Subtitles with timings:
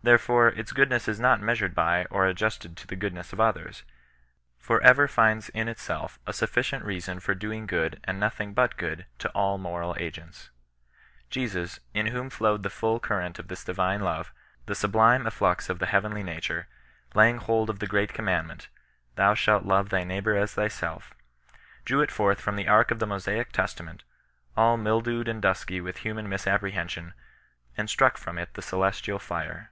[0.00, 3.82] Therefore its goodness is not measured by or ad justed to the goodness of others,
[4.66, 9.04] but ever finds in itself a 8ufi[icient reason for doing good and nothing but good
[9.18, 10.48] to all moral agents.
[11.28, 14.32] Jesus, in whom flowed the full current of this divine love,
[14.64, 16.68] the sublime efflux of the heavenly nature,
[17.12, 18.68] laying hold of the great commandment,"
[19.16, 21.12] Thou shalt love thy neighbour as thyself,"
[21.84, 24.04] drew it forth from the ark of the Mosaic Testament,
[24.56, 27.12] all mildewed and dusky niih human miaapprehennon^
[27.76, 28.80] and ginick from it tae o3 18 OHRISTIAN NON BESISTANOE.
[28.80, 29.70] celestial fire.